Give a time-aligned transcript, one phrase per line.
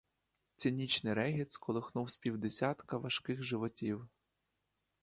[0.55, 4.09] Цинічний регіт сколихнув з півдесятка важких животів.